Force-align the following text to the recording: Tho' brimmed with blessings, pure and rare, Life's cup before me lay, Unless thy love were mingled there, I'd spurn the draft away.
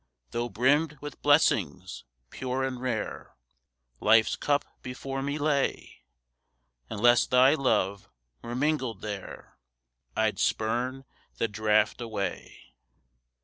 Tho' 0.31 0.49
brimmed 0.49 0.97
with 0.99 1.21
blessings, 1.21 2.05
pure 2.31 2.63
and 2.63 2.81
rare, 2.81 3.35
Life's 3.99 4.35
cup 4.35 4.65
before 4.81 5.21
me 5.21 5.37
lay, 5.37 6.05
Unless 6.89 7.27
thy 7.27 7.53
love 7.53 8.09
were 8.41 8.55
mingled 8.55 9.01
there, 9.01 9.59
I'd 10.15 10.39
spurn 10.39 11.05
the 11.37 11.47
draft 11.47 12.01
away. 12.01 12.73